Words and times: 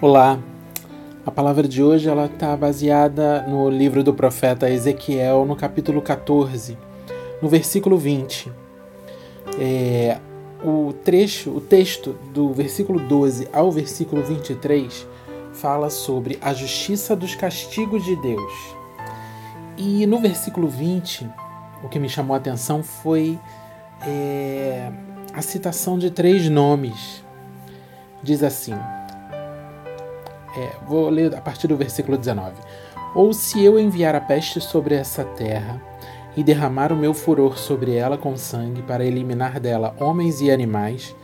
Olá, 0.00 0.38
a 1.26 1.30
palavra 1.32 1.66
de 1.66 1.82
hoje 1.82 2.08
ela 2.08 2.26
está 2.26 2.56
baseada 2.56 3.42
no 3.48 3.68
livro 3.68 4.04
do 4.04 4.14
profeta 4.14 4.70
Ezequiel, 4.70 5.44
no 5.44 5.56
capítulo 5.56 6.00
14, 6.00 6.78
no 7.42 7.48
versículo 7.48 7.98
20. 7.98 8.52
É, 9.58 10.20
o 10.64 10.92
trecho, 10.92 11.50
o 11.50 11.60
texto 11.60 12.12
do 12.32 12.52
versículo 12.52 13.00
12 13.00 13.48
ao 13.52 13.72
versículo 13.72 14.22
23 14.22 15.04
fala 15.52 15.90
sobre 15.90 16.38
a 16.40 16.54
justiça 16.54 17.16
dos 17.16 17.34
castigos 17.34 18.04
de 18.04 18.14
Deus. 18.22 18.52
E 19.76 20.06
no 20.06 20.20
versículo 20.20 20.68
20, 20.68 21.28
o 21.82 21.88
que 21.88 21.98
me 21.98 22.08
chamou 22.08 22.34
a 22.34 22.38
atenção 22.38 22.84
foi 22.84 23.36
é, 24.06 24.92
a 25.34 25.42
citação 25.42 25.98
de 25.98 26.08
três 26.08 26.48
nomes. 26.48 27.24
Diz 28.22 28.44
assim: 28.44 28.74
é, 30.56 30.72
vou 30.86 31.08
ler 31.08 31.34
a 31.34 31.40
partir 31.40 31.66
do 31.66 31.76
versículo 31.76 32.16
19. 32.16 32.54
Ou 33.14 33.32
se 33.32 33.62
eu 33.62 33.78
enviar 33.78 34.14
a 34.14 34.20
peste 34.20 34.60
sobre 34.60 34.94
essa 34.94 35.24
terra 35.24 35.80
e 36.36 36.42
derramar 36.42 36.92
o 36.92 36.96
meu 36.96 37.14
furor 37.14 37.58
sobre 37.58 37.94
ela 37.94 38.16
com 38.16 38.36
sangue 38.36 38.82
para 38.82 39.04
eliminar 39.04 39.58
dela 39.58 39.94
homens 39.98 40.40
e 40.40 40.50
animais, 40.50 41.14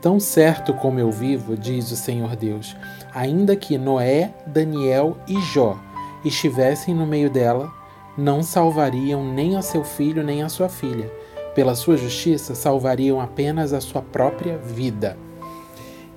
tão 0.00 0.20
certo 0.20 0.74
como 0.74 1.00
eu 1.00 1.10
vivo, 1.10 1.56
diz 1.56 1.90
o 1.90 1.96
Senhor 1.96 2.36
Deus, 2.36 2.76
ainda 3.14 3.56
que 3.56 3.78
Noé, 3.78 4.34
Daniel 4.46 5.16
e 5.26 5.40
Jó 5.40 5.78
estivessem 6.24 6.94
no 6.94 7.06
meio 7.06 7.30
dela, 7.30 7.72
não 8.16 8.42
salvariam 8.42 9.24
nem 9.24 9.56
a 9.56 9.62
seu 9.62 9.84
filho 9.84 10.24
nem 10.24 10.42
a 10.42 10.48
sua 10.48 10.68
filha. 10.68 11.10
Pela 11.54 11.74
sua 11.74 11.96
justiça, 11.96 12.54
salvariam 12.54 13.20
apenas 13.20 13.72
a 13.72 13.80
sua 13.80 14.02
própria 14.02 14.58
vida. 14.58 15.16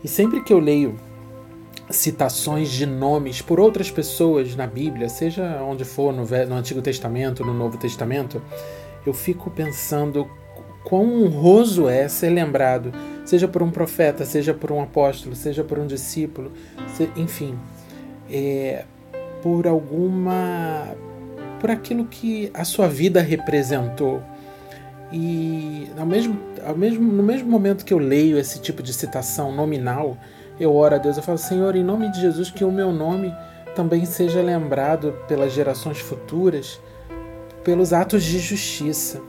E 0.04 0.08
sempre 0.08 0.44
que 0.44 0.52
eu 0.52 0.60
leio 0.60 0.96
citações 1.92 2.70
de 2.70 2.86
nomes 2.86 3.42
por 3.42 3.60
outras 3.60 3.92
pessoas 3.92 4.56
na 4.56 4.68
Bíblia, 4.68 5.10
seja 5.10 5.62
onde 5.64 5.84
for, 5.84 6.14
no, 6.14 6.26
no 6.26 6.56
Antigo 6.56 6.82
Testamento, 6.82 7.46
no 7.46 7.54
Novo 7.54 7.78
Testamento, 7.78 8.42
eu 9.06 9.14
fico 9.14 9.50
pensando 9.50 10.28
quão 10.84 11.24
honroso 11.24 11.88
é 11.88 12.08
ser 12.08 12.30
lembrado, 12.30 12.92
seja 13.26 13.48
por 13.48 13.62
um 13.62 13.72
profeta, 13.72 14.26
seja 14.26 14.54
por 14.54 14.72
um 14.72 14.82
apóstolo, 14.82 15.36
seja 15.36 15.64
por 15.64 15.80
um 15.80 15.88
discípulo, 15.88 16.52
se, 16.96 17.10
enfim, 17.16 17.58
é, 18.30 18.86
por 19.42 19.68
alguma. 19.68 20.96
por 21.60 21.70
aquilo 21.70 22.06
que 22.06 22.50
a 22.54 22.64
sua 22.64 22.88
vida 22.88 23.22
representou. 23.22 24.22
E 25.12 25.90
ao 25.98 26.06
mesmo, 26.06 26.40
ao 26.66 26.76
mesmo, 26.76 27.12
no 27.12 27.22
mesmo 27.22 27.50
momento 27.50 27.84
que 27.84 27.94
eu 27.94 27.98
leio 27.98 28.38
esse 28.38 28.62
tipo 28.62 28.82
de 28.82 28.94
citação 28.94 29.54
nominal, 29.54 30.18
eu 30.62 30.76
oro 30.76 30.94
a 30.94 30.98
Deus, 31.00 31.18
eu 31.18 31.24
falo, 31.24 31.40
Senhor, 31.40 31.76
em 31.76 31.84
nome 31.84 32.08
de 32.12 32.22
Jesus, 32.22 32.52
que 32.52 32.64
o 32.64 32.72
meu 32.72 32.94
nome 32.94 33.34
também 33.76 34.06
seja 34.06 34.44
lembrado 34.44 35.12
pelas 35.28 35.52
gerações 35.52 36.00
futuras, 36.00 36.80
pelos 37.64 37.92
atos 37.92 38.24
de 38.24 38.38
justiça. 38.38 39.20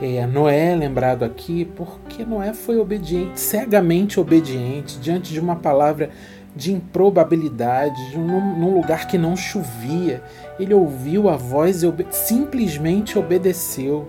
É, 0.00 0.26
Noé 0.26 0.72
é 0.72 0.74
lembrado 0.74 1.22
aqui 1.22 1.66
porque 1.66 2.24
Noé 2.24 2.54
foi 2.54 2.78
obediente, 2.78 3.38
cegamente 3.38 4.18
obediente, 4.18 4.98
diante 4.98 5.34
de 5.34 5.38
uma 5.38 5.56
palavra 5.56 6.08
de 6.56 6.72
improbabilidade, 6.72 8.10
de 8.10 8.18
um, 8.18 8.58
num 8.58 8.74
lugar 8.74 9.06
que 9.06 9.18
não 9.18 9.36
chovia. 9.36 10.22
Ele 10.58 10.72
ouviu 10.72 11.28
a 11.28 11.36
voz 11.36 11.82
e 11.82 11.92
simplesmente 12.10 13.18
obedeceu 13.18 14.08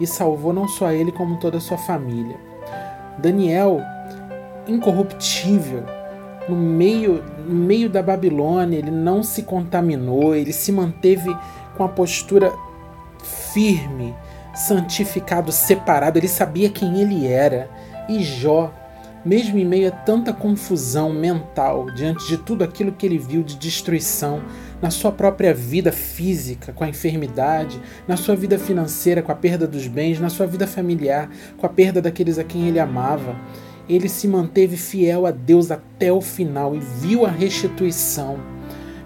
e 0.00 0.06
salvou 0.06 0.52
não 0.52 0.66
só 0.66 0.90
ele, 0.90 1.12
como 1.12 1.38
toda 1.38 1.58
a 1.58 1.60
sua 1.60 1.78
família. 1.78 2.36
Daniel 3.18 3.80
incorruptível 4.66 5.84
no 6.48 6.56
meio, 6.56 7.24
no 7.46 7.54
meio 7.54 7.90
da 7.90 8.02
Babilônia, 8.02 8.78
ele 8.78 8.90
não 8.90 9.22
se 9.22 9.42
contaminou, 9.42 10.34
ele 10.34 10.52
se 10.52 10.70
manteve 10.70 11.36
com 11.76 11.84
a 11.84 11.88
postura 11.88 12.52
firme, 13.52 14.14
santificado, 14.54 15.50
separado, 15.50 16.18
ele 16.18 16.28
sabia 16.28 16.70
quem 16.70 17.00
ele 17.00 17.26
era. 17.26 17.68
E 18.08 18.22
Jó, 18.22 18.72
mesmo 19.24 19.58
em 19.58 19.64
meio 19.64 19.88
a 19.88 19.90
tanta 19.90 20.32
confusão 20.32 21.12
mental, 21.12 21.90
diante 21.90 22.26
de 22.28 22.38
tudo 22.38 22.62
aquilo 22.62 22.92
que 22.92 23.04
ele 23.04 23.18
viu 23.18 23.42
de 23.42 23.56
destruição, 23.56 24.40
na 24.80 24.90
sua 24.90 25.10
própria 25.10 25.52
vida 25.52 25.90
física, 25.90 26.72
com 26.72 26.84
a 26.84 26.88
enfermidade, 26.88 27.80
na 28.06 28.16
sua 28.16 28.36
vida 28.36 28.58
financeira, 28.58 29.22
com 29.22 29.32
a 29.32 29.34
perda 29.34 29.66
dos 29.66 29.88
bens, 29.88 30.20
na 30.20 30.28
sua 30.28 30.46
vida 30.46 30.66
familiar, 30.66 31.28
com 31.56 31.66
a 31.66 31.68
perda 31.68 32.00
daqueles 32.00 32.38
a 32.38 32.44
quem 32.44 32.68
ele 32.68 32.78
amava, 32.78 33.34
ele 33.88 34.08
se 34.08 34.26
manteve 34.26 34.76
fiel 34.76 35.26
a 35.26 35.30
Deus 35.30 35.70
até 35.70 36.12
o 36.12 36.20
final 36.20 36.74
e 36.74 36.80
viu 36.80 37.24
a 37.24 37.30
restituição. 37.30 38.38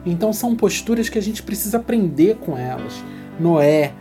Então 0.04 0.32
são 0.32 0.56
posturas 0.56 1.08
que 1.08 1.18
a 1.18 1.22
gente 1.22 1.42
precisa 1.42 1.78
aprender 1.78 2.36
com 2.36 2.56
elas. 2.56 3.04
Noé, 3.38 3.92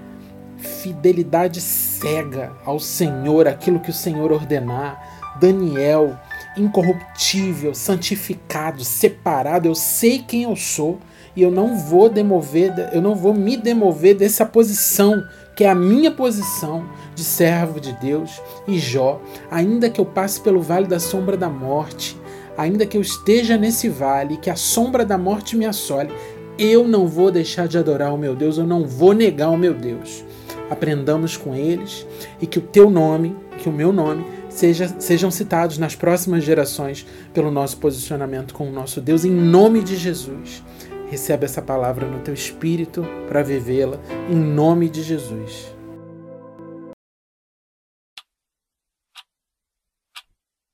fidelidade 0.58 1.60
cega 1.60 2.54
ao 2.66 2.80
Senhor, 2.80 3.48
aquilo 3.48 3.80
que 3.80 3.90
o 3.90 3.94
Senhor 3.94 4.32
ordenar. 4.32 5.18
Daniel, 5.40 6.18
incorruptível, 6.58 7.74
santificado, 7.74 8.84
separado. 8.84 9.68
Eu 9.68 9.76
sei 9.76 10.20
quem 10.20 10.44
eu 10.44 10.56
sou 10.56 11.00
e 11.40 11.42
eu 11.42 11.50
não 11.50 11.78
vou 11.78 12.10
demover, 12.10 12.74
eu 12.92 13.02
não 13.02 13.16
vou 13.16 13.34
me 13.34 13.56
demover 13.56 14.14
dessa 14.14 14.46
posição 14.46 15.24
que 15.56 15.64
é 15.64 15.70
a 15.70 15.76
minha 15.76 16.12
posição 16.12 16.86
de 17.16 17.24
servo 17.24 17.80
de 17.80 17.94
Deus 17.94 18.42
e 18.68 18.78
Jó, 18.78 19.22
ainda 19.50 19.90
que 19.90 20.02
eu 20.02 20.06
passe 20.06 20.42
pelo 20.42 20.62
vale 20.62 20.86
da 20.86 21.00
sombra 21.00 21.38
da 21.38 21.48
morte, 21.50 22.18
ainda 22.58 22.86
que 22.86 22.98
eu 22.98 23.02
esteja 23.02 23.58
nesse 23.58 23.88
vale, 23.88 24.36
que 24.36 24.50
a 24.50 24.56
sombra 24.58 25.06
da 25.06 25.18
morte 25.18 25.56
me 25.56 25.66
assole, 25.66 26.12
eu 26.58 26.86
não 26.86 27.08
vou 27.08 27.32
deixar 27.32 27.70
de 27.70 27.78
adorar 27.78 28.14
o 28.14 28.18
meu 28.18 28.36
Deus, 28.36 28.58
eu 28.58 28.68
não 28.68 28.86
vou 28.86 29.14
negar 29.14 29.50
o 29.50 29.58
meu 29.58 29.74
Deus. 29.74 30.26
Aprendamos 30.70 31.38
com 31.38 31.56
eles 31.56 32.06
e 32.42 32.46
que 32.46 32.60
o 32.60 32.62
teu 32.62 32.90
nome, 32.90 33.34
que 33.58 33.70
o 33.70 33.74
meu 33.74 33.94
nome, 33.94 34.26
seja, 34.50 34.94
sejam 35.00 35.32
citados 35.32 35.78
nas 35.78 35.96
próximas 35.96 36.44
gerações 36.44 37.06
pelo 37.34 37.50
nosso 37.50 37.78
posicionamento 37.78 38.54
com 38.54 38.68
o 38.68 38.72
nosso 38.72 39.00
Deus, 39.00 39.24
em 39.24 39.32
nome 39.32 39.82
de 39.82 39.96
Jesus. 39.96 40.64
Recebe 41.10 41.46
essa 41.46 41.62
palavra 41.62 42.06
no 42.06 42.20
teu 42.20 42.34
espírito 42.34 43.04
para 43.28 43.42
vivê-la, 43.42 44.00
em 44.30 44.36
nome 44.36 44.88
de 44.88 45.02
Jesus. 45.02 45.79